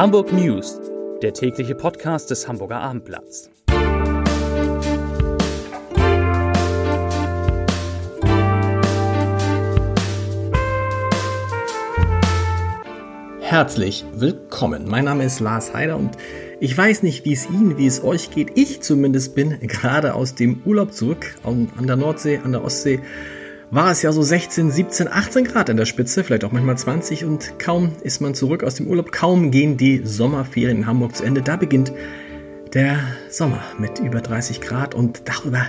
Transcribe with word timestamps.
Hamburg 0.00 0.32
News, 0.32 0.80
der 1.20 1.34
tägliche 1.34 1.74
Podcast 1.74 2.30
des 2.30 2.48
Hamburger 2.48 2.80
Abendblatts. 2.80 3.50
Herzlich 13.40 14.06
willkommen. 14.14 14.88
Mein 14.88 15.04
Name 15.04 15.24
ist 15.24 15.40
Lars 15.40 15.74
Heider 15.74 15.98
und 15.98 16.16
ich 16.60 16.74
weiß 16.74 17.02
nicht, 17.02 17.26
wie 17.26 17.34
es 17.34 17.50
Ihnen, 17.50 17.76
wie 17.76 17.86
es 17.86 18.02
euch 18.02 18.30
geht. 18.30 18.56
Ich 18.56 18.80
zumindest 18.80 19.34
bin 19.34 19.60
gerade 19.60 20.14
aus 20.14 20.34
dem 20.34 20.62
Urlaub 20.64 20.94
zurück 20.94 21.34
an 21.44 21.68
der 21.78 21.96
Nordsee, 21.96 22.40
an 22.42 22.52
der 22.52 22.64
Ostsee 22.64 23.00
war 23.70 23.90
es 23.90 24.02
ja 24.02 24.10
so 24.10 24.22
16, 24.22 24.70
17, 24.70 25.08
18 25.08 25.44
Grad 25.44 25.70
an 25.70 25.76
der 25.76 25.84
Spitze, 25.84 26.24
vielleicht 26.24 26.44
auch 26.44 26.52
manchmal 26.52 26.76
20 26.76 27.24
und 27.24 27.58
kaum 27.58 27.92
ist 28.02 28.20
man 28.20 28.34
zurück 28.34 28.64
aus 28.64 28.74
dem 28.74 28.88
Urlaub, 28.88 29.12
kaum 29.12 29.50
gehen 29.50 29.76
die 29.76 30.02
Sommerferien 30.04 30.78
in 30.78 30.86
Hamburg 30.86 31.14
zu 31.14 31.24
Ende. 31.24 31.40
Da 31.40 31.56
beginnt 31.56 31.92
der 32.74 32.98
Sommer 33.28 33.62
mit 33.78 34.00
über 34.00 34.20
30 34.20 34.60
Grad 34.60 34.94
und 34.94 35.22
darüber 35.26 35.66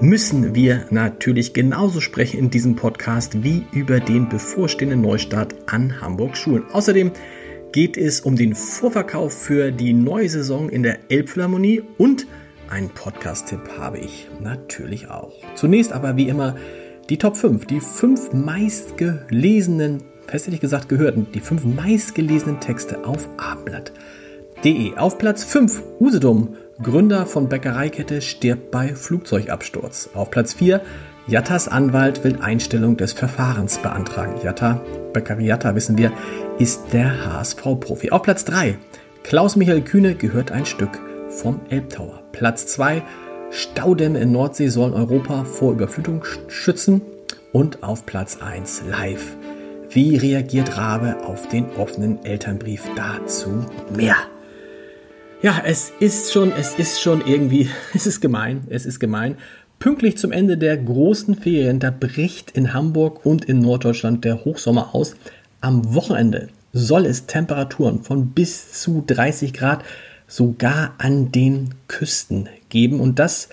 müssen 0.00 0.54
wir 0.54 0.86
natürlich 0.90 1.52
genauso 1.52 2.00
sprechen 2.00 2.38
in 2.38 2.50
diesem 2.50 2.76
Podcast 2.76 3.42
wie 3.42 3.64
über 3.72 4.00
den 4.00 4.28
bevorstehenden 4.28 5.00
Neustart 5.00 5.54
an 5.66 6.00
Hamburg 6.00 6.36
Schulen. 6.36 6.64
Außerdem 6.72 7.10
geht 7.72 7.96
es 7.96 8.20
um 8.20 8.36
den 8.36 8.54
Vorverkauf 8.54 9.32
für 9.32 9.72
die 9.72 9.92
neue 9.92 10.28
Saison 10.28 10.68
in 10.68 10.82
der 10.82 11.10
Elbphilharmonie 11.10 11.82
und 11.98 12.26
einen 12.68 12.90
Podcast-Tipp 12.90 13.78
habe 13.78 13.98
ich 13.98 14.28
natürlich 14.40 15.08
auch. 15.08 15.34
Zunächst 15.54 15.92
aber 15.92 16.16
wie 16.16 16.28
immer 16.28 16.56
die 17.12 17.18
Top 17.18 17.36
5, 17.36 17.66
die 17.66 17.80
fünf 17.80 18.32
meistgelesenen, 18.32 20.02
fest 20.26 20.46
hätte 20.46 20.54
ich 20.54 20.62
gesagt 20.62 20.88
gehörten, 20.88 21.26
die 21.34 21.40
fünf 21.40 21.62
meistgelesenen 21.62 22.58
Texte 22.58 23.04
auf 23.04 23.28
abendblatt.de. 23.36 24.96
Auf 24.96 25.18
Platz 25.18 25.44
5 25.44 25.82
Usedom, 26.00 26.56
Gründer 26.82 27.26
von 27.26 27.50
Bäckereikette, 27.50 28.22
stirbt 28.22 28.70
bei 28.70 28.94
Flugzeugabsturz. 28.94 30.08
Auf 30.14 30.30
Platz 30.30 30.54
4 30.54 30.80
Jattas 31.26 31.68
Anwalt 31.68 32.24
will 32.24 32.38
Einstellung 32.40 32.96
des 32.96 33.12
Verfahrens 33.12 33.76
beantragen. 33.76 34.40
Jatta, 34.42 34.80
Bäckerei 35.12 35.42
Jatta, 35.42 35.74
wissen 35.74 35.98
wir, 35.98 36.12
ist 36.58 36.94
der 36.94 37.26
HSV-Profi. 37.26 38.10
Auf 38.10 38.22
Platz 38.22 38.46
3 38.46 38.78
Klaus-Michael 39.22 39.82
Kühne 39.82 40.14
gehört 40.14 40.50
ein 40.50 40.64
Stück 40.64 40.98
vom 41.28 41.60
Elbtower. 41.68 42.22
Platz 42.32 42.68
2 42.68 43.02
Staudämme 43.52 44.18
in 44.18 44.32
Nordsee 44.32 44.68
sollen 44.68 44.94
Europa 44.94 45.44
vor 45.44 45.72
Überflutung 45.72 46.24
schützen. 46.48 47.02
Und 47.52 47.82
auf 47.82 48.06
Platz 48.06 48.38
1 48.40 48.84
live. 48.88 49.36
Wie 49.90 50.16
reagiert 50.16 50.78
Rabe 50.78 51.18
auf 51.26 51.48
den 51.48 51.66
offenen 51.76 52.24
Elternbrief? 52.24 52.88
Dazu 52.96 53.66
mehr. 53.94 54.16
Ja, 55.42 55.60
es 55.66 55.92
ist 56.00 56.32
schon, 56.32 56.50
es 56.58 56.78
ist 56.78 57.02
schon 57.02 57.22
irgendwie, 57.26 57.68
es 57.94 58.06
ist 58.06 58.22
gemein, 58.22 58.62
es 58.70 58.86
ist 58.86 59.00
gemein. 59.00 59.36
Pünktlich 59.78 60.16
zum 60.16 60.32
Ende 60.32 60.56
der 60.56 60.78
großen 60.78 61.34
Ferien, 61.34 61.78
da 61.78 61.90
bricht 61.90 62.52
in 62.52 62.72
Hamburg 62.72 63.26
und 63.26 63.44
in 63.44 63.58
Norddeutschland 63.58 64.24
der 64.24 64.46
Hochsommer 64.46 64.94
aus. 64.94 65.14
Am 65.60 65.94
Wochenende 65.94 66.48
soll 66.72 67.04
es 67.04 67.26
Temperaturen 67.26 68.02
von 68.02 68.28
bis 68.28 68.72
zu 68.80 69.04
30 69.06 69.52
Grad 69.52 69.84
sogar 70.26 70.94
an 70.96 71.32
den 71.32 71.74
Küsten 71.88 72.48
geben. 72.72 72.98
Und 72.98 73.20
das, 73.20 73.48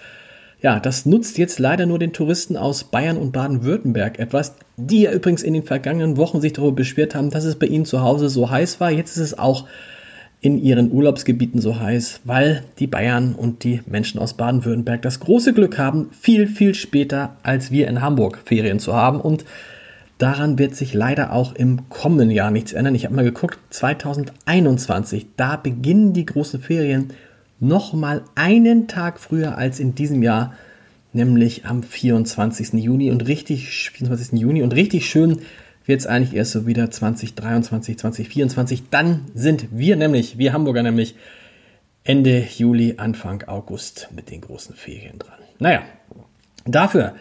ja, 0.61 0.79
das 0.79 1.05
nutzt 1.05 1.37
jetzt 1.37 1.59
leider 1.59 1.85
nur 1.85 1.99
den 1.99 2.13
Touristen 2.13 2.57
aus 2.57 2.85
Bayern 2.85 3.17
und 3.17 3.31
Baden-Württemberg 3.31 4.17
etwas, 4.17 4.55
die 4.77 5.01
ja 5.01 5.11
übrigens 5.11 5.43
in 5.43 5.53
den 5.53 5.63
vergangenen 5.63 6.17
Wochen 6.17 6.41
sich 6.41 6.53
darüber 6.53 6.77
beschwert 6.77 7.13
haben, 7.13 7.29
dass 7.29 7.43
es 7.43 7.57
bei 7.57 7.67
ihnen 7.67 7.85
zu 7.85 8.01
Hause 8.01 8.29
so 8.29 8.49
heiß 8.49 8.79
war. 8.79 8.89
Jetzt 8.89 9.11
ist 9.11 9.23
es 9.23 9.37
auch 9.37 9.67
in 10.41 10.57
ihren 10.57 10.91
Urlaubsgebieten 10.91 11.61
so 11.61 11.79
heiß, 11.79 12.21
weil 12.23 12.63
die 12.79 12.87
Bayern 12.87 13.35
und 13.35 13.63
die 13.63 13.81
Menschen 13.85 14.19
aus 14.19 14.33
Baden-Württemberg 14.33 15.01
das 15.03 15.19
große 15.19 15.53
Glück 15.53 15.77
haben, 15.77 16.09
viel, 16.19 16.47
viel 16.47 16.73
später 16.73 17.35
als 17.43 17.71
wir 17.71 17.87
in 17.87 18.01
Hamburg 18.01 18.39
Ferien 18.45 18.79
zu 18.79 18.95
haben. 18.95 19.21
Und 19.21 19.45
Daran 20.19 20.59
wird 20.59 20.75
sich 20.75 20.93
leider 20.93 21.31
auch 21.31 21.55
im 21.55 21.87
kommenden 21.87 22.29
Jahr 22.29 22.51
nichts 22.51 22.73
ändern. 22.73 22.93
Ich 22.93 23.05
habe 23.05 23.15
mal 23.15 23.23
geguckt, 23.23 23.57
2021, 23.69 25.27
da 25.37 25.55
beginnen 25.55 26.11
die 26.11 26.25
großen 26.25 26.59
Ferien 26.59 27.13
noch 27.59 27.93
mal 27.93 28.23
einen 28.35 28.87
Tag 28.87 29.19
früher 29.19 29.57
als 29.57 29.79
in 29.79 29.95
diesem 29.95 30.23
Jahr, 30.23 30.53
nämlich 31.13 31.65
am 31.65 31.83
24. 31.83 32.73
Juni 32.73 33.11
und 33.11 33.27
richtig 33.27 33.69
24. 33.69 34.39
Juni 34.39 34.61
und 34.61 34.73
richtig 34.73 35.09
schön 35.09 35.39
wird 35.85 36.01
es 36.01 36.07
eigentlich 36.07 36.35
erst 36.35 36.51
so 36.51 36.67
wieder 36.67 36.91
2023, 36.91 37.97
2024. 37.97 38.89
Dann 38.89 39.25
sind 39.33 39.67
wir 39.71 39.95
nämlich, 39.95 40.37
wir 40.37 40.53
Hamburger 40.53 40.83
nämlich 40.83 41.15
Ende 42.03 42.45
Juli, 42.57 42.95
Anfang 42.97 43.43
August 43.47 44.09
mit 44.15 44.29
den 44.29 44.41
großen 44.41 44.75
Ferien 44.75 45.19
dran. 45.19 45.39
Naja, 45.59 45.81
dafür 46.65 47.15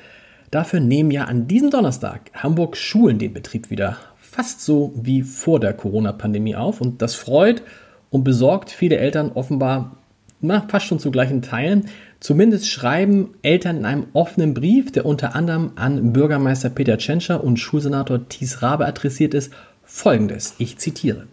Dafür 0.50 0.80
nehmen 0.80 1.10
ja 1.10 1.24
an 1.24 1.46
diesem 1.46 1.70
Donnerstag 1.70 2.30
Hamburg 2.32 2.76
Schulen 2.76 3.18
den 3.18 3.34
Betrieb 3.34 3.70
wieder 3.70 3.98
fast 4.16 4.62
so 4.62 4.92
wie 4.96 5.22
vor 5.22 5.60
der 5.60 5.74
Corona-Pandemie 5.74 6.56
auf. 6.56 6.80
Und 6.80 7.02
das 7.02 7.14
freut 7.14 7.62
und 8.10 8.24
besorgt 8.24 8.70
viele 8.70 8.96
Eltern 8.96 9.32
offenbar 9.32 9.97
na, 10.40 10.64
fast 10.68 10.86
schon 10.86 10.98
zu 10.98 11.10
gleichen 11.10 11.42
Teilen. 11.42 11.86
Zumindest 12.20 12.68
schreiben 12.68 13.34
Eltern 13.42 13.78
in 13.78 13.84
einem 13.84 14.06
offenen 14.12 14.54
Brief, 14.54 14.92
der 14.92 15.06
unter 15.06 15.34
anderem 15.34 15.72
an 15.76 16.12
Bürgermeister 16.12 16.70
Peter 16.70 16.98
Tschentscher 16.98 17.42
und 17.42 17.58
Schulsenator 17.58 18.28
Thies 18.28 18.62
Rabe 18.62 18.86
adressiert 18.86 19.34
ist, 19.34 19.52
folgendes. 19.84 20.54
Ich 20.58 20.78
zitiere. 20.78 21.26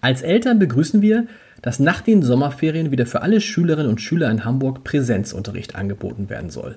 Als 0.00 0.22
Eltern 0.22 0.58
begrüßen 0.58 1.02
wir, 1.02 1.26
dass 1.62 1.80
nach 1.80 2.00
den 2.00 2.22
Sommerferien 2.22 2.90
wieder 2.90 3.06
für 3.06 3.22
alle 3.22 3.40
Schülerinnen 3.40 3.90
und 3.90 4.00
Schüler 4.00 4.30
in 4.30 4.44
Hamburg 4.44 4.84
Präsenzunterricht 4.84 5.74
angeboten 5.74 6.28
werden 6.28 6.50
soll. 6.50 6.76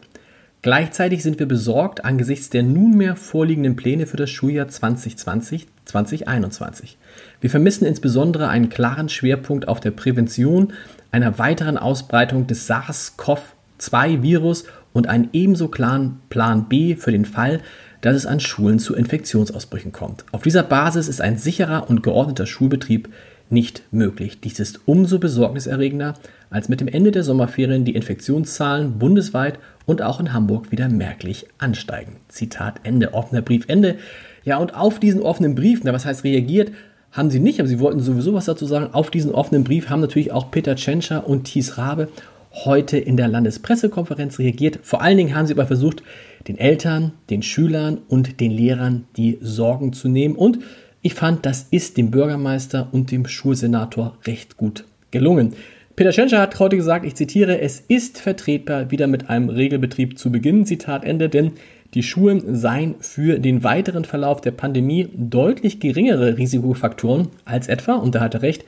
Gleichzeitig 0.61 1.23
sind 1.23 1.39
wir 1.39 1.47
besorgt 1.47 2.03
angesichts 2.03 2.49
der 2.49 2.63
nunmehr 2.63 3.15
vorliegenden 3.15 3.77
Pläne 3.77 4.07
für 4.07 4.17
das 4.17 4.29
Schuljahr 4.29 4.67
2020-2021. 4.67 6.95
Wir 7.39 7.49
vermissen 7.49 7.85
insbesondere 7.85 8.49
einen 8.49 8.67
klaren 8.67 9.07
Schwerpunkt 9.07 9.69
auf 9.69 9.79
der 9.79 9.91
Prävention 9.91 10.73
einer 11.11 11.39
weiteren 11.39 11.77
Ausbreitung 11.77 12.45
des 12.45 12.67
SARS-CoV-2-Virus 12.67 14.65
und 14.91 15.07
einen 15.07 15.29
ebenso 15.31 15.69
klaren 15.69 16.19
Plan 16.29 16.67
B 16.67 16.97
für 16.97 17.13
den 17.13 17.23
Fall, 17.23 17.61
dass 18.01 18.17
es 18.17 18.25
an 18.25 18.41
Schulen 18.41 18.79
zu 18.79 18.95
Infektionsausbrüchen 18.95 19.93
kommt. 19.93 20.25
Auf 20.33 20.41
dieser 20.41 20.63
Basis 20.63 21.07
ist 21.07 21.21
ein 21.21 21.37
sicherer 21.37 21.89
und 21.89 22.03
geordneter 22.03 22.45
Schulbetrieb 22.45 23.07
nicht 23.49 23.83
möglich. 23.91 24.39
Dies 24.41 24.59
ist 24.59 24.81
umso 24.85 25.19
besorgniserregender, 25.19 26.13
als 26.49 26.69
mit 26.69 26.81
dem 26.81 26.87
Ende 26.87 27.11
der 27.11 27.23
Sommerferien 27.23 27.85
die 27.85 27.95
Infektionszahlen 27.95 28.99
bundesweit 28.99 29.59
und 29.85 30.01
auch 30.01 30.19
in 30.19 30.33
Hamburg 30.33 30.71
wieder 30.71 30.89
merklich 30.89 31.47
ansteigen. 31.57 32.17
Zitat 32.27 32.81
Ende, 32.83 33.13
offener 33.13 33.41
Brief 33.41 33.65
Ende. 33.67 33.95
Ja, 34.43 34.57
und 34.57 34.75
auf 34.75 34.99
diesen 34.99 35.21
offenen 35.21 35.55
Brief, 35.55 35.81
na, 35.83 35.93
was 35.93 36.05
heißt 36.05 36.23
reagiert, 36.23 36.71
haben 37.11 37.29
sie 37.29 37.39
nicht, 37.39 37.59
aber 37.59 37.67
sie 37.67 37.79
wollten 37.79 37.99
sowieso 37.99 38.33
was 38.33 38.45
dazu 38.45 38.65
sagen. 38.65 38.93
Auf 38.93 39.09
diesen 39.09 39.31
offenen 39.31 39.63
Brief 39.63 39.89
haben 39.89 40.01
natürlich 40.01 40.31
auch 40.31 40.51
Peter 40.51 40.75
Tschentscher 40.75 41.27
und 41.27 41.45
Thies 41.45 41.77
Rabe 41.77 42.09
heute 42.51 42.97
in 42.97 43.17
der 43.17 43.27
Landespressekonferenz 43.27 44.39
reagiert. 44.39 44.79
Vor 44.83 45.01
allen 45.01 45.17
Dingen 45.17 45.35
haben 45.35 45.47
sie 45.47 45.53
aber 45.53 45.67
versucht, 45.67 46.03
den 46.47 46.57
Eltern, 46.57 47.13
den 47.29 47.41
Schülern 47.41 47.99
und 48.07 48.39
den 48.39 48.51
Lehrern 48.51 49.05
die 49.17 49.37
Sorgen 49.41 49.93
zu 49.93 50.07
nehmen. 50.07 50.35
Und 50.35 50.59
ich 51.01 51.13
fand, 51.13 51.45
das 51.45 51.67
ist 51.71 51.97
dem 51.97 52.11
Bürgermeister 52.11 52.89
und 52.91 53.11
dem 53.11 53.25
Schulsenator 53.25 54.17
recht 54.25 54.57
gut 54.57 54.85
gelungen. 55.11 55.53
Peter 55.95 56.11
Schenscher 56.13 56.39
hat 56.39 56.59
heute 56.59 56.77
gesagt, 56.77 57.05
ich 57.05 57.15
zitiere, 57.15 57.59
es 57.59 57.81
ist 57.81 58.19
vertretbar, 58.19 58.89
wieder 58.91 59.07
mit 59.07 59.29
einem 59.29 59.49
Regelbetrieb 59.49 60.17
zu 60.17 60.31
beginnen, 60.31 60.65
Zitat 60.65 61.03
Ende, 61.03 61.27
denn 61.27 61.51
die 61.93 62.03
Schulen 62.03 62.55
seien 62.55 62.95
für 62.99 63.39
den 63.39 63.63
weiteren 63.63 64.05
Verlauf 64.05 64.41
der 64.41 64.51
Pandemie 64.51 65.09
deutlich 65.13 65.79
geringere 65.79 66.37
Risikofaktoren 66.37 67.29
als 67.45 67.67
etwa, 67.67 67.95
und 67.95 68.15
da 68.15 68.21
hat 68.21 68.35
er 68.35 68.43
recht, 68.43 68.63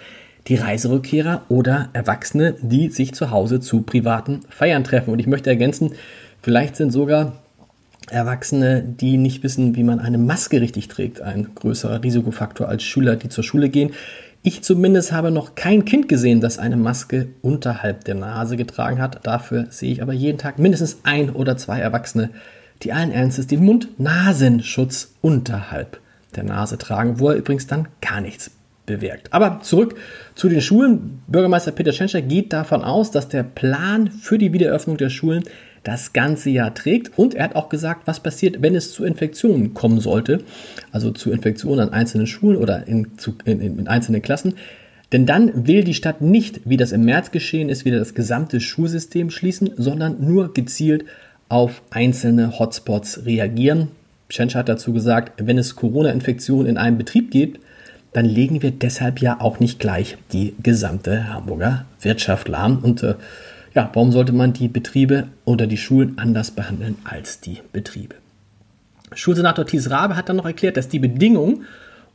die 0.48 0.56
Reiserückkehrer 0.56 1.44
oder 1.50 1.90
Erwachsene, 1.94 2.56
die 2.62 2.90
sich 2.90 3.14
zu 3.14 3.30
Hause 3.32 3.60
zu 3.60 3.82
privaten 3.82 4.42
Feiern 4.50 4.84
treffen. 4.84 5.12
Und 5.12 5.20
ich 5.20 5.28
möchte 5.28 5.50
ergänzen, 5.50 5.92
vielleicht 6.42 6.76
sind 6.76 6.92
sogar 6.92 7.34
Erwachsene, 8.10 8.82
die 8.82 9.18
nicht 9.18 9.44
wissen, 9.44 9.76
wie 9.76 9.84
man 9.84 10.00
eine 10.00 10.18
Maske 10.18 10.60
richtig 10.60 10.88
trägt, 10.88 11.22
ein 11.22 11.54
größerer 11.56 12.04
Risikofaktor 12.04 12.68
als 12.68 12.84
Schüler, 12.84 13.16
die 13.16 13.30
zur 13.30 13.44
Schule 13.44 13.70
gehen. 13.70 13.92
Ich 14.44 14.64
zumindest 14.64 15.12
habe 15.12 15.30
noch 15.30 15.54
kein 15.54 15.86
Kind 15.86 16.10
gesehen, 16.10 16.42
das 16.42 16.58
eine 16.58 16.78
Maske 16.78 17.28
unterhalb 17.44 18.06
der 18.06 18.16
Nase 18.16 18.58
getragen 18.58 19.00
hat. 19.00 19.20
Dafür 19.26 19.68
sehe 19.70 19.92
ich 19.92 20.02
aber 20.02 20.14
jeden 20.14 20.40
Tag 20.40 20.58
mindestens 20.58 20.98
ein 21.04 21.30
oder 21.30 21.58
zwei 21.58 21.80
Erwachsene, 21.80 22.32
die 22.82 22.92
allen 22.92 23.12
Ernstes 23.12 23.46
den 23.46 23.64
Mund-Nasenschutz 23.64 25.14
unterhalb 25.22 26.00
der 26.36 26.44
Nase 26.44 26.80
tragen, 26.80 27.20
wo 27.20 27.30
er 27.30 27.36
übrigens 27.36 27.68
dann 27.68 27.88
gar 28.02 28.20
nichts 28.20 28.50
bewirkt. 28.88 29.32
Aber 29.32 29.60
zurück 29.62 29.96
zu 30.34 30.50
den 30.50 30.62
Schulen. 30.62 31.22
Bürgermeister 31.28 31.72
Peter 31.72 31.92
Tschentscher 31.92 32.22
geht 32.22 32.52
davon 32.52 32.84
aus, 32.84 33.12
dass 33.12 33.30
der 33.30 33.44
Plan 33.44 34.10
für 34.10 34.40
die 34.40 34.54
Wiedereröffnung 34.54 34.98
der 34.98 35.10
Schulen 35.10 35.44
das 35.84 36.14
ganze 36.14 36.50
Jahr 36.50 36.74
trägt. 36.74 37.18
Und 37.18 37.34
er 37.34 37.46
hat 37.46 37.56
auch 37.56 37.70
gesagt, 37.70 38.08
was 38.08 38.20
passiert, 38.20 38.62
wenn 38.62 38.76
es 38.76 38.92
zu 38.92 39.04
Infektionen 39.04 39.74
kommen 39.74 40.00
sollte. 40.00 40.44
Also 40.92 41.12
zu 41.12 41.32
Infektionen 41.32 41.80
an 41.80 41.94
einzelnen 41.94 42.28
Schulen 42.28 42.58
oder 42.58 42.88
in, 42.88 43.18
zu, 43.18 43.34
in, 43.46 43.62
in 43.62 43.88
einzelnen 43.88 44.22
Klassen. 44.22 44.56
Denn 45.12 45.26
dann 45.26 45.68
will 45.68 45.84
die 45.84 45.94
Stadt 45.94 46.22
nicht, 46.22 46.62
wie 46.66 46.78
das 46.78 46.92
im 46.92 47.04
März 47.04 47.32
geschehen 47.32 47.70
ist, 47.70 47.84
wieder 47.84 48.00
das 48.00 48.14
gesamte 48.14 48.62
Schulsystem 48.62 49.30
schließen, 49.30 49.72
sondern 49.76 50.24
nur 50.26 50.54
gezielt 50.54 51.06
auf 51.50 51.82
einzelne 51.90 52.58
Hotspots 52.60 53.26
reagieren. 53.26 53.90
Schensch 54.30 54.56
hat 54.56 54.70
dazu 54.70 54.94
gesagt, 54.94 55.46
wenn 55.46 55.58
es 55.58 55.76
Corona-Infektionen 55.76 56.70
in 56.70 56.78
einem 56.78 56.98
Betrieb 56.98 57.32
gibt, 57.32 57.60
dann 58.14 58.26
legen 58.26 58.62
wir 58.62 58.72
deshalb 58.72 59.20
ja 59.20 59.40
auch 59.40 59.60
nicht 59.60 59.80
gleich 59.80 60.18
die 60.32 60.54
gesamte 60.64 61.34
Hamburger 61.34 61.86
Wirtschaft 62.02 62.48
lahm. 62.48 62.80
Und 62.80 63.04
äh, 63.04 63.16
ja, 63.74 63.90
warum 63.94 64.12
sollte 64.12 64.34
man 64.34 64.54
die 64.54 64.68
Betriebe 64.68 65.28
oder 65.46 65.68
die 65.68 65.78
Schulen 65.78 66.18
anders 66.18 66.52
behandeln 66.52 66.98
als 67.04 67.40
die 67.40 67.60
Betriebe? 67.72 68.16
Schulsenator 69.14 69.66
Thies 69.66 69.90
Rabe 69.90 70.16
hat 70.16 70.30
dann 70.30 70.38
noch 70.38 70.46
erklärt, 70.46 70.78
dass 70.78 70.90
die 70.90 71.00
Bedingungen, 71.00 71.66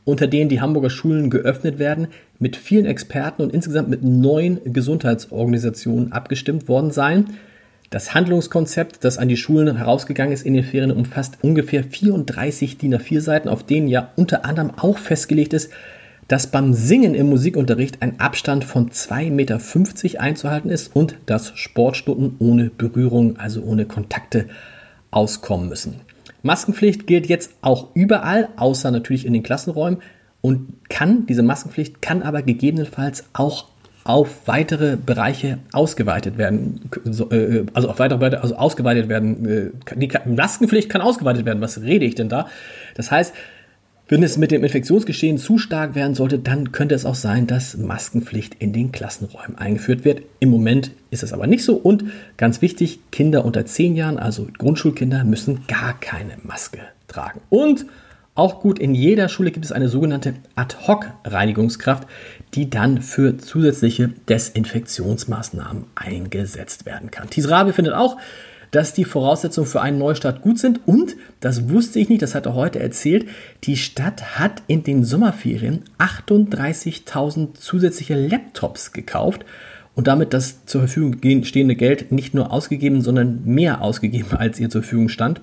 unter 0.03 0.27
denen 0.27 0.49
die 0.49 0.61
Hamburger 0.61 0.89
Schulen 0.89 1.29
geöffnet 1.29 1.79
werden, 1.79 2.07
mit 2.39 2.55
vielen 2.55 2.85
Experten 2.85 3.41
und 3.41 3.53
insgesamt 3.53 3.89
mit 3.89 4.03
neun 4.03 4.59
Gesundheitsorganisationen 4.65 6.11
abgestimmt 6.11 6.67
worden 6.67 6.91
seien. 6.91 7.37
Das 7.89 8.13
Handlungskonzept, 8.13 9.03
das 9.03 9.17
an 9.17 9.29
die 9.29 9.37
Schulen 9.37 9.77
herausgegangen 9.77 10.33
ist 10.33 10.45
in 10.45 10.53
den 10.53 10.63
Ferien, 10.63 10.91
umfasst 10.91 11.37
ungefähr 11.41 11.83
34 11.83 12.77
DIN 12.77 12.95
A4 12.95 13.21
Seiten, 13.21 13.49
auf 13.49 13.63
denen 13.63 13.87
ja 13.87 14.11
unter 14.15 14.45
anderem 14.45 14.71
auch 14.77 14.97
festgelegt 14.97 15.53
ist, 15.53 15.71
dass 16.27 16.47
beim 16.47 16.73
Singen 16.73 17.15
im 17.15 17.29
Musikunterricht 17.29 18.01
ein 18.01 18.19
Abstand 18.19 18.63
von 18.63 18.89
2,50 18.89 19.31
Meter 19.31 20.21
einzuhalten 20.21 20.69
ist 20.69 20.95
und 20.95 21.15
dass 21.25 21.57
Sportstunden 21.57 22.35
ohne 22.39 22.69
Berührung, 22.69 23.37
also 23.37 23.61
ohne 23.61 23.85
Kontakte, 23.85 24.47
auskommen 25.11 25.69
müssen. 25.69 26.01
Maskenpflicht 26.43 27.07
gilt 27.07 27.27
jetzt 27.27 27.51
auch 27.61 27.87
überall, 27.93 28.49
außer 28.57 28.91
natürlich 28.91 29.25
in 29.25 29.33
den 29.33 29.43
Klassenräumen 29.43 30.01
und 30.41 30.89
kann, 30.89 31.25
diese 31.25 31.43
Maskenpflicht 31.43 32.01
kann 32.01 32.21
aber 32.21 32.41
gegebenenfalls 32.41 33.25
auch 33.33 33.65
auf 34.03 34.47
weitere 34.47 34.95
Bereiche 34.95 35.57
ausgeweitet 35.73 36.37
werden, 36.37 36.89
äh, 37.29 37.63
also 37.73 37.89
auf 37.89 37.99
weitere, 37.99 38.37
also 38.37 38.55
ausgeweitet 38.55 39.09
werden, 39.09 39.45
äh, 39.45 39.95
die 39.95 40.09
Maskenpflicht 40.25 40.89
kann 40.89 41.01
ausgeweitet 41.01 41.45
werden. 41.45 41.59
Was 41.59 41.81
rede 41.81 42.05
ich 42.05 42.15
denn 42.15 42.29
da? 42.29 42.47
Das 42.95 43.11
heißt, 43.11 43.33
wenn 44.09 44.23
es 44.23 44.37
mit 44.37 44.51
dem 44.51 44.63
Infektionsgeschehen 44.63 45.37
zu 45.37 45.57
stark 45.57 45.93
werden 45.93 46.15
sollte, 46.15 46.39
dann 46.39 46.71
könnte 46.71 46.95
es 46.95 47.05
auch 47.05 47.15
sein, 47.15 47.45
dass 47.45 47.75
Maskenpflicht 47.75 48.55
in 48.59 48.71
den 48.71 48.91
Klassenräumen 48.93 49.57
eingeführt 49.57 50.05
wird. 50.05 50.21
Im 50.39 50.49
Moment 50.49 50.91
ist 51.11 51.23
es 51.23 51.33
aber 51.33 51.45
nicht 51.45 51.63
so. 51.63 51.75
Und 51.75 52.05
ganz 52.37 52.61
wichtig, 52.61 52.99
Kinder 53.11 53.43
unter 53.43 53.65
10 53.65 53.95
Jahren, 53.95 54.17
also 54.17 54.47
Grundschulkinder, 54.57 55.25
müssen 55.25 55.65
gar 55.67 55.99
keine 55.99 56.37
Maske 56.43 56.79
tragen. 57.09 57.41
Und 57.49 57.85
auch 58.33 58.61
gut, 58.61 58.79
in 58.79 58.93
jeder 58.93 59.29
Schule 59.29 59.51
gibt 59.51 59.65
es 59.65 59.71
eine 59.71 59.89
sogenannte 59.89 60.35
Ad-Hoc-Reinigungskraft, 60.55 62.07
die 62.53 62.69
dann 62.69 63.01
für 63.01 63.37
zusätzliche 63.37 64.09
Desinfektionsmaßnahmen 64.29 65.85
eingesetzt 65.95 66.85
werden 66.85 67.09
kann. 67.11 67.29
Thies 67.29 67.49
Rabe 67.49 67.73
findet 67.73 67.95
auch, 67.95 68.17
dass 68.71 68.93
die 68.93 69.05
Voraussetzungen 69.05 69.67
für 69.67 69.81
einen 69.81 69.97
Neustart 69.97 70.41
gut 70.41 70.59
sind. 70.59 70.81
Und, 70.85 71.15
das 71.39 71.69
wusste 71.69 71.99
ich 71.99 72.09
nicht, 72.09 72.21
das 72.21 72.35
hat 72.35 72.45
er 72.45 72.55
heute 72.55 72.79
erzählt, 72.79 73.27
die 73.63 73.77
Stadt 73.77 74.39
hat 74.39 74.63
in 74.67 74.83
den 74.83 75.03
Sommerferien 75.03 75.83
38.000 75.99 77.53
zusätzliche 77.55 78.15
Laptops 78.15 78.91
gekauft 78.91 79.45
und 79.95 80.07
damit 80.07 80.33
das 80.33 80.65
zur 80.65 80.81
Verfügung 80.81 81.43
stehende 81.43 81.75
Geld 81.75 82.11
nicht 82.11 82.33
nur 82.33 82.51
ausgegeben, 82.51 83.01
sondern 83.01 83.41
mehr 83.45 83.81
ausgegeben, 83.81 84.31
als 84.37 84.59
ihr 84.59 84.69
zur 84.69 84.83
Verfügung 84.83 85.09
stand. 85.09 85.41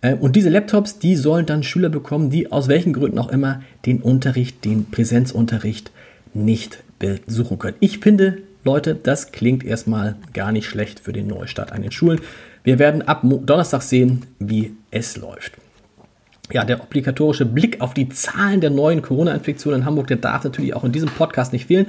Äh, 0.00 0.14
und 0.14 0.36
diese 0.36 0.50
Laptops, 0.50 0.98
die 0.98 1.16
sollen 1.16 1.46
dann 1.46 1.62
Schüler 1.62 1.88
bekommen, 1.88 2.30
die 2.30 2.50
aus 2.50 2.68
welchen 2.68 2.92
Gründen 2.92 3.18
auch 3.18 3.30
immer 3.30 3.62
den 3.86 4.02
Unterricht, 4.02 4.64
den 4.64 4.90
Präsenzunterricht 4.90 5.92
nicht 6.34 6.82
besuchen 6.98 7.58
können. 7.58 7.76
Ich 7.80 7.98
finde, 7.98 8.38
Leute, 8.64 8.94
das 8.94 9.30
klingt 9.30 9.64
erstmal 9.64 10.16
gar 10.32 10.50
nicht 10.50 10.66
schlecht 10.66 11.00
für 11.00 11.12
den 11.12 11.26
Neustart 11.26 11.70
an 11.72 11.82
den 11.82 11.92
Schulen. 11.92 12.20
Wir 12.64 12.78
werden 12.78 13.02
ab 13.02 13.20
Donnerstag 13.22 13.82
sehen, 13.82 14.24
wie 14.38 14.74
es 14.90 15.18
läuft. 15.18 15.52
Ja, 16.50 16.64
der 16.64 16.82
obligatorische 16.82 17.44
Blick 17.44 17.82
auf 17.82 17.92
die 17.92 18.08
Zahlen 18.08 18.62
der 18.62 18.70
neuen 18.70 19.02
Corona-Infektionen 19.02 19.80
in 19.80 19.86
Hamburg, 19.86 20.06
der 20.06 20.16
darf 20.16 20.44
natürlich 20.44 20.74
auch 20.74 20.82
in 20.82 20.92
diesem 20.92 21.10
Podcast 21.10 21.52
nicht 21.52 21.66
fehlen. 21.66 21.86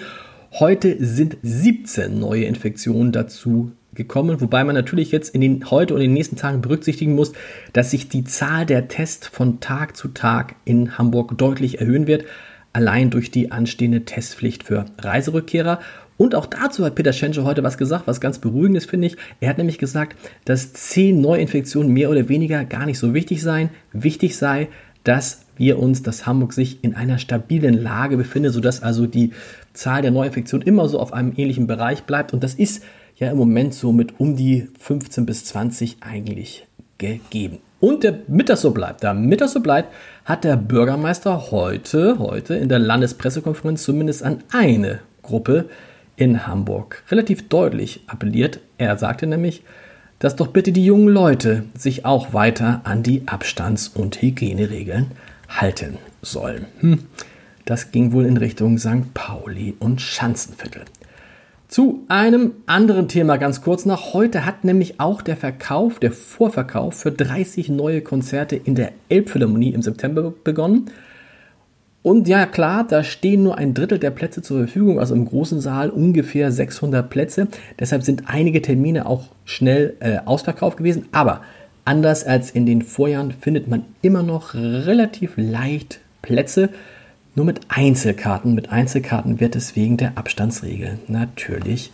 Heute 0.52 0.98
sind 1.00 1.38
17 1.42 2.20
neue 2.20 2.44
Infektionen 2.44 3.14
dazu 3.14 3.72
gekommen, 3.94 4.42
wobei 4.42 4.66
man 4.66 4.76
natürlich 4.76 5.12
jetzt 5.14 5.34
in 5.34 5.40
den 5.40 5.72
heute 5.72 5.94
und 5.94 6.02
in 6.02 6.10
den 6.10 6.14
nächsten 6.14 6.36
Tagen 6.36 6.60
berücksichtigen 6.60 7.16
muss, 7.16 7.32
dass 7.72 7.92
sich 7.92 8.10
die 8.10 8.26
Zahl 8.26 8.66
der 8.66 8.90
Tests 8.90 9.28
von 9.28 9.62
Tag 9.62 9.96
zu 9.96 10.10
Tag 10.10 10.56
in 10.66 10.98
Hamburg 10.98 11.38
deutlich 11.38 11.80
erhöhen 11.80 12.06
wird, 12.06 12.26
allein 12.74 13.10
durch 13.10 13.32
die 13.32 13.54
anstehende 13.54 14.04
Testpflicht 14.04 14.64
für 14.66 14.86
Reiserückkehrer 14.98 15.80
und 16.18 16.36
auch 16.36 16.46
dazu 16.46 16.86
hat 16.86 16.96
Peter 16.96 17.14
Schenscher 17.14 17.44
heute 17.44 17.64
was 17.64 17.78
gesagt, 17.78 18.08
was 18.08 18.22
ganz 18.22 18.40
beruhigendes 18.40 18.86
finde 18.86 19.08
ich. 19.08 19.18
Er 19.42 19.50
hat 19.50 19.58
nämlich 19.58 19.78
gesagt, 19.78 20.18
dass 20.46 20.74
zehn 20.74 21.20
Neuinfektionen 21.20 21.92
mehr 21.92 22.10
oder 22.10 22.30
weniger 22.30 22.64
gar 22.64 22.86
nicht 22.86 23.00
so 23.00 23.14
wichtig 23.14 23.42
seien. 23.42 23.70
Wichtig 23.92 24.38
sei, 24.38 24.70
dass 25.04 25.46
wir 25.58 25.80
uns, 25.80 26.04
dass 26.04 26.26
Hamburg 26.26 26.54
sich 26.54 26.84
in 26.84 26.96
einer 26.96 27.18
stabilen 27.18 27.82
Lage 27.82 28.18
befindet, 28.18 28.54
sodass 28.54 28.82
also 28.82 29.08
die 29.08 29.32
Zahl 29.74 30.02
der 30.02 30.12
Neuinfektionen 30.12 30.66
immer 30.66 30.88
so 30.88 31.00
auf 31.00 31.14
einem 31.14 31.34
ähnlichen 31.36 31.68
Bereich 31.68 32.04
bleibt. 32.04 32.34
Und 32.34 32.44
das 32.44 32.54
ist 32.54 32.84
ja 33.18 33.30
im 33.30 33.38
Moment 33.38 33.74
so 33.74 33.92
mit 33.92 34.20
um 34.20 34.36
die 34.36 34.68
15 34.80 35.26
bis 35.26 35.46
20 35.46 35.98
eigentlich 36.02 36.66
gegeben. 36.98 37.60
Und 37.80 38.04
damit 38.04 38.50
das 38.50 38.62
so 38.62 38.72
bleibt, 38.72 39.04
damit 39.04 39.42
das 39.42 39.54
so 39.54 39.60
bleibt, 39.60 39.94
hat 40.24 40.44
der 40.44 40.56
Bürgermeister 40.56 41.52
heute, 41.52 42.20
heute 42.20 42.56
in 42.56 42.70
der 42.70 42.80
Landespressekonferenz 42.80 43.84
zumindest 43.84 44.24
an 44.24 44.44
eine 44.52 45.00
Gruppe 45.22 45.70
in 46.18 46.48
Hamburg 46.48 47.04
relativ 47.10 47.50
deutlich 47.50 48.02
appelliert. 48.08 48.60
Er 48.78 48.98
sagte 48.98 49.28
nämlich, 49.28 49.64
dass 50.20 50.36
doch 50.36 50.48
bitte 50.48 50.72
die 50.72 50.86
jungen 50.86 51.10
Leute 51.10 51.66
sich 51.78 52.06
auch 52.06 52.34
weiter 52.34 52.82
an 52.84 53.04
die 53.04 53.24
Abstands- 53.28 53.90
und 53.90 54.22
Hygieneregeln 54.22 55.12
halten 55.50 55.98
sollen. 56.22 56.66
Hm. 56.80 57.06
Das 57.66 57.92
ging 57.92 58.12
wohl 58.12 58.26
in 58.26 58.38
Richtung 58.38 58.78
St. 58.78 59.14
Pauli 59.14 59.76
und 59.80 60.00
Schanzenviertel. 60.00 60.84
Zu 61.68 62.06
einem 62.10 62.54
anderen 62.68 63.08
Thema 63.08 63.38
ganz 63.38 63.62
kurz 63.62 63.86
noch. 63.86 64.14
Heute 64.14 64.46
hat 64.46 64.64
nämlich 64.64 65.00
auch 65.00 65.24
der 65.24 65.36
Verkauf, 65.36 66.00
der 66.00 66.12
Vorverkauf 66.12 66.94
für 66.94 67.12
30 67.12 67.70
neue 67.70 68.02
Konzerte 68.02 68.56
in 68.56 68.76
der 68.76 68.92
Elbphilharmonie 69.10 69.74
im 69.74 69.82
September 69.82 70.32
begonnen. 70.44 70.92
Und 72.06 72.28
ja, 72.28 72.46
klar, 72.46 72.86
da 72.88 73.04
stehen 73.04 73.42
nur 73.42 73.58
ein 73.58 73.74
Drittel 73.74 73.98
der 73.98 74.12
Plätze 74.12 74.44
zur 74.44 74.60
Verfügung, 74.60 75.00
also 75.00 75.16
im 75.16 75.26
großen 75.26 75.60
Saal 75.60 75.90
ungefähr 75.90 76.52
600 76.52 77.10
Plätze. 77.10 77.48
Deshalb 77.80 78.04
sind 78.04 78.26
einige 78.28 78.62
Termine 78.62 79.08
auch 79.08 79.24
schnell 79.44 79.96
äh, 80.02 80.20
ausverkauft 80.24 80.78
gewesen. 80.78 81.08
Aber 81.12 81.42
anders 81.84 82.24
als 82.24 82.52
in 82.52 82.68
den 82.68 82.84
Vorjahren 82.84 83.32
findet 83.32 83.68
man 83.68 83.86
immer 84.04 84.22
noch 84.22 84.54
relativ 84.54 85.34
leicht 85.36 86.00
Plätze. 86.22 86.70
Nur 87.34 87.48
mit 87.48 87.62
Einzelkarten. 87.70 88.54
Mit 88.54 88.72
Einzelkarten 88.72 89.40
wird 89.40 89.56
es 89.56 89.76
wegen 89.76 89.98
der 89.98 90.16
Abstandsregeln 90.16 91.00
natürlich 91.08 91.92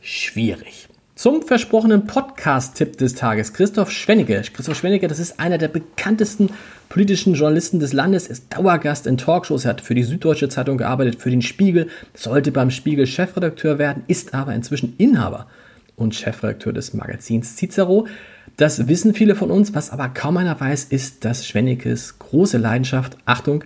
schwierig. 0.00 0.86
Zum 1.16 1.42
versprochenen 1.42 2.08
Podcast-Tipp 2.08 2.98
des 2.98 3.14
Tages. 3.14 3.52
Christoph 3.52 3.92
Schwennecke. 3.92 4.42
Christoph 4.52 4.76
Schwennecke, 4.76 5.06
das 5.06 5.20
ist 5.20 5.38
einer 5.38 5.58
der 5.58 5.68
bekanntesten 5.68 6.50
politischen 6.88 7.34
Journalisten 7.34 7.78
des 7.78 7.92
Landes, 7.92 8.26
ist 8.26 8.46
Dauergast 8.52 9.06
in 9.06 9.16
Talkshows, 9.16 9.64
er 9.64 9.70
hat 9.70 9.80
für 9.80 9.94
die 9.94 10.02
Süddeutsche 10.02 10.48
Zeitung 10.48 10.76
gearbeitet, 10.76 11.22
für 11.22 11.30
den 11.30 11.40
Spiegel, 11.40 11.88
sollte 12.14 12.50
beim 12.50 12.72
Spiegel 12.72 13.06
Chefredakteur 13.06 13.78
werden, 13.78 14.02
ist 14.08 14.34
aber 14.34 14.56
inzwischen 14.56 14.96
Inhaber 14.98 15.46
und 15.94 16.16
Chefredakteur 16.16 16.72
des 16.72 16.94
Magazins 16.94 17.54
Cicero. 17.54 18.08
Das 18.56 18.88
wissen 18.88 19.14
viele 19.14 19.36
von 19.36 19.52
uns, 19.52 19.72
was 19.72 19.90
aber 19.90 20.08
kaum 20.08 20.36
einer 20.36 20.58
weiß, 20.58 20.86
ist, 20.86 21.24
dass 21.24 21.46
Schwennickes 21.46 22.18
große 22.18 22.58
Leidenschaft, 22.58 23.18
Achtung, 23.24 23.62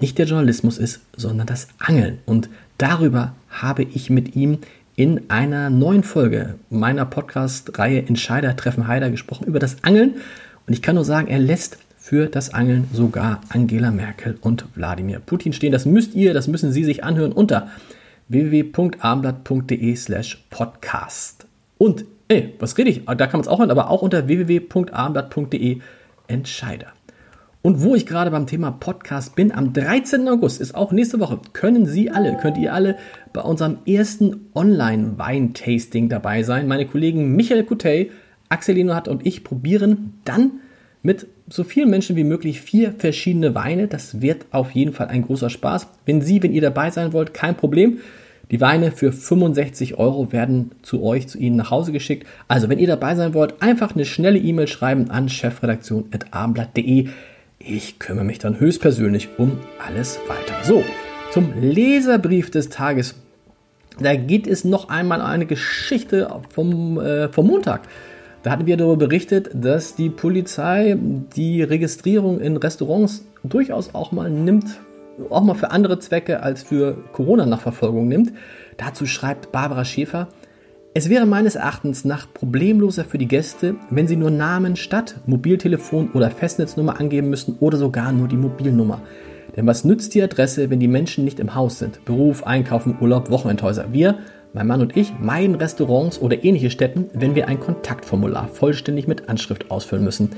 nicht 0.00 0.18
der 0.18 0.26
Journalismus 0.26 0.76
ist, 0.76 1.02
sondern 1.16 1.46
das 1.46 1.68
Angeln. 1.78 2.18
Und 2.26 2.48
darüber 2.78 3.34
habe 3.48 3.84
ich 3.84 4.10
mit 4.10 4.34
ihm 4.34 4.58
in 5.00 5.30
einer 5.30 5.70
neuen 5.70 6.02
Folge 6.02 6.56
meiner 6.68 7.06
Podcast-Reihe 7.06 8.06
Entscheider 8.06 8.54
treffen 8.54 8.86
Heider 8.86 9.08
gesprochen 9.10 9.46
über 9.46 9.58
das 9.58 9.82
Angeln. 9.82 10.16
Und 10.66 10.74
ich 10.74 10.82
kann 10.82 10.94
nur 10.94 11.06
sagen, 11.06 11.28
er 11.28 11.38
lässt 11.38 11.78
für 11.96 12.26
das 12.26 12.52
Angeln 12.52 12.86
sogar 12.92 13.40
Angela 13.48 13.92
Merkel 13.92 14.36
und 14.42 14.66
Wladimir 14.74 15.20
Putin 15.20 15.54
stehen. 15.54 15.72
Das 15.72 15.86
müsst 15.86 16.14
ihr, 16.14 16.34
das 16.34 16.48
müssen 16.48 16.70
Sie 16.70 16.84
sich 16.84 17.02
anhören 17.02 17.32
unter 17.32 17.70
www.abendblatt.de 18.28 19.96
slash 19.96 20.44
podcast. 20.50 21.46
Und, 21.78 22.04
ey, 22.28 22.52
was 22.58 22.76
rede 22.76 22.90
ich? 22.90 23.06
Da 23.06 23.14
kann 23.14 23.32
man 23.32 23.40
es 23.40 23.48
auch 23.48 23.60
hören, 23.60 23.70
aber 23.70 23.88
auch 23.88 24.02
unter 24.02 24.28
www.abendblatt.de 24.28 25.78
Entscheider. 26.26 26.88
Und 27.62 27.82
wo 27.82 27.94
ich 27.94 28.06
gerade 28.06 28.30
beim 28.30 28.46
Thema 28.46 28.70
Podcast 28.70 29.36
bin, 29.36 29.52
am 29.52 29.74
13. 29.74 30.26
August 30.28 30.62
ist 30.62 30.74
auch 30.74 30.92
nächste 30.92 31.20
Woche, 31.20 31.40
können 31.52 31.84
Sie 31.84 32.10
alle, 32.10 32.38
könnt 32.38 32.56
ihr 32.56 32.72
alle 32.72 32.96
bei 33.34 33.42
unserem 33.42 33.78
ersten 33.84 34.48
Online-Wein-Tasting 34.54 36.08
dabei 36.08 36.42
sein. 36.42 36.68
Meine 36.68 36.86
Kollegen 36.86 37.36
Michael 37.36 37.64
Coutet, 37.64 38.12
Axel 38.48 38.76
Linohat 38.76 39.08
und 39.08 39.26
ich 39.26 39.44
probieren 39.44 40.14
dann 40.24 40.52
mit 41.02 41.26
so 41.50 41.62
vielen 41.62 41.90
Menschen 41.90 42.16
wie 42.16 42.24
möglich 42.24 42.62
vier 42.62 42.94
verschiedene 42.96 43.54
Weine. 43.54 43.88
Das 43.88 44.22
wird 44.22 44.46
auf 44.52 44.70
jeden 44.70 44.94
Fall 44.94 45.08
ein 45.08 45.22
großer 45.22 45.50
Spaß. 45.50 45.86
Wenn 46.06 46.22
Sie, 46.22 46.42
wenn 46.42 46.52
ihr 46.52 46.62
dabei 46.62 46.90
sein 46.90 47.12
wollt, 47.12 47.34
kein 47.34 47.56
Problem. 47.56 47.98
Die 48.50 48.60
Weine 48.60 48.90
für 48.90 49.12
65 49.12 49.96
Euro 49.98 50.32
werden 50.32 50.72
zu 50.82 51.02
euch, 51.02 51.28
zu 51.28 51.38
Ihnen 51.38 51.56
nach 51.56 51.70
Hause 51.70 51.92
geschickt. 51.92 52.26
Also, 52.48 52.68
wenn 52.68 52.80
ihr 52.80 52.88
dabei 52.88 53.14
sein 53.14 53.32
wollt, 53.32 53.62
einfach 53.62 53.94
eine 53.94 54.04
schnelle 54.04 54.38
E-Mail 54.38 54.66
schreiben 54.66 55.10
an 55.10 55.28
chefredaktion.abendblatt.de. 55.28 57.08
Ich 57.62 57.98
kümmere 57.98 58.24
mich 58.24 58.38
dann 58.38 58.58
höchstpersönlich 58.58 59.28
um 59.36 59.58
alles 59.86 60.18
weiter. 60.26 60.54
So, 60.64 60.82
zum 61.30 61.52
Leserbrief 61.60 62.50
des 62.50 62.70
Tages. 62.70 63.14
Da 63.98 64.16
geht 64.16 64.46
es 64.46 64.64
noch 64.64 64.88
einmal 64.88 65.20
eine 65.20 65.44
Geschichte 65.44 66.40
vom, 66.48 66.98
äh, 66.98 67.28
vom 67.28 67.46
Montag. 67.46 67.82
Da 68.42 68.52
hatten 68.52 68.64
wir 68.64 68.78
darüber 68.78 68.96
berichtet, 68.96 69.50
dass 69.52 69.94
die 69.94 70.08
Polizei 70.08 70.96
die 71.36 71.62
Registrierung 71.62 72.40
in 72.40 72.56
Restaurants 72.56 73.26
durchaus 73.44 73.94
auch 73.94 74.10
mal 74.10 74.30
nimmt, 74.30 74.80
auch 75.28 75.42
mal 75.42 75.52
für 75.52 75.70
andere 75.70 75.98
Zwecke 75.98 76.42
als 76.42 76.62
für 76.62 76.96
Corona-Nachverfolgung 77.12 78.08
nimmt. 78.08 78.32
Dazu 78.78 79.04
schreibt 79.04 79.52
Barbara 79.52 79.84
Schäfer, 79.84 80.28
es 80.92 81.08
wäre 81.08 81.24
meines 81.24 81.54
Erachtens 81.54 82.04
nach 82.04 82.26
problemloser 82.32 83.04
für 83.04 83.18
die 83.18 83.28
Gäste, 83.28 83.76
wenn 83.90 84.08
sie 84.08 84.16
nur 84.16 84.30
Namen 84.30 84.74
statt 84.74 85.16
Mobiltelefon 85.26 86.10
oder 86.14 86.30
Festnetznummer 86.30 86.98
angeben 86.98 87.30
müssten 87.30 87.56
oder 87.60 87.78
sogar 87.78 88.10
nur 88.10 88.26
die 88.26 88.36
Mobilnummer. 88.36 89.00
Denn 89.56 89.68
was 89.68 89.84
nützt 89.84 90.14
die 90.14 90.22
Adresse, 90.22 90.68
wenn 90.68 90.80
die 90.80 90.88
Menschen 90.88 91.24
nicht 91.24 91.38
im 91.38 91.54
Haus 91.54 91.78
sind? 91.78 92.04
Beruf, 92.04 92.44
Einkaufen, 92.44 92.96
Urlaub, 93.00 93.30
Wochenendhäuser. 93.30 93.92
Wir, 93.92 94.18
mein 94.52 94.66
Mann 94.66 94.80
und 94.80 94.96
ich, 94.96 95.12
meiden 95.20 95.54
Restaurants 95.54 96.20
oder 96.20 96.42
ähnliche 96.42 96.70
Städten, 96.70 97.08
wenn 97.12 97.36
wir 97.36 97.46
ein 97.46 97.60
Kontaktformular 97.60 98.48
vollständig 98.48 99.06
mit 99.06 99.28
Anschrift 99.28 99.70
ausfüllen 99.70 100.04
müssen. 100.04 100.30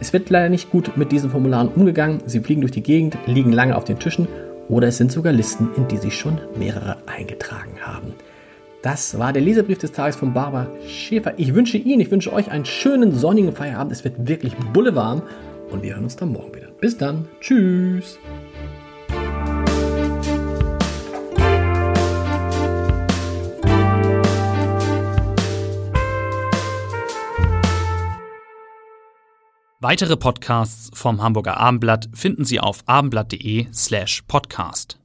Es 0.00 0.12
wird 0.12 0.28
leider 0.28 0.48
nicht 0.48 0.70
gut 0.70 0.96
mit 0.96 1.12
diesen 1.12 1.30
Formularen 1.30 1.68
umgegangen. 1.68 2.20
Sie 2.26 2.40
fliegen 2.40 2.62
durch 2.62 2.72
die 2.72 2.82
Gegend, 2.82 3.16
liegen 3.26 3.52
lange 3.52 3.76
auf 3.76 3.84
den 3.84 4.00
Tischen 4.00 4.26
oder 4.68 4.88
es 4.88 4.96
sind 4.96 5.12
sogar 5.12 5.32
Listen, 5.32 5.68
in 5.76 5.86
die 5.86 5.98
sich 5.98 6.16
schon 6.16 6.40
mehrere 6.58 6.96
eingetragen 7.06 7.78
haben. 7.80 8.14
Das 8.84 9.18
war 9.18 9.32
der 9.32 9.40
Leserbrief 9.40 9.78
des 9.78 9.92
Tages 9.92 10.14
von 10.14 10.34
Barbara 10.34 10.68
Schäfer. 10.86 11.32
Ich 11.38 11.54
wünsche 11.54 11.78
Ihnen, 11.78 12.00
ich 12.00 12.10
wünsche 12.10 12.30
euch 12.30 12.50
einen 12.50 12.66
schönen 12.66 13.14
sonnigen 13.14 13.50
Feierabend. 13.50 13.90
Es 13.90 14.04
wird 14.04 14.28
wirklich 14.28 14.54
bullewarm 14.74 15.22
und 15.70 15.82
wir 15.82 15.94
hören 15.94 16.04
uns 16.04 16.16
dann 16.16 16.32
morgen 16.32 16.54
wieder. 16.54 16.68
Bis 16.82 16.98
dann. 16.98 17.26
Tschüss. 17.40 18.18
Weitere 29.80 30.18
Podcasts 30.18 30.90
vom 30.92 31.22
Hamburger 31.22 31.56
Abendblatt 31.56 32.10
finden 32.12 32.44
Sie 32.44 32.60
auf 32.60 32.82
abendblatt.de 32.84 33.66
slash 33.72 34.24
podcast. 34.28 34.98